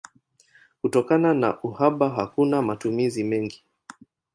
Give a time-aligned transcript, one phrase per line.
[0.81, 3.63] Kutokana na uhaba hakuna matumizi mengi.